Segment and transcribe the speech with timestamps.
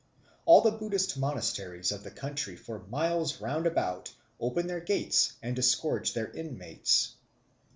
[0.47, 5.55] All the Buddhist monasteries of the country for miles round about open their gates and
[5.55, 7.13] disgorge their inmates.